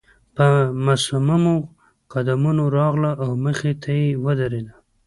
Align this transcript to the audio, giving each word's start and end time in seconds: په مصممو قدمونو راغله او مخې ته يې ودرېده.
په 0.35 0.47
مصممو 0.85 1.55
قدمونو 2.13 2.63
راغله 2.77 3.11
او 3.23 3.29
مخې 3.43 3.71
ته 3.81 3.89
يې 3.99 4.07
ودرېده. 4.23 4.73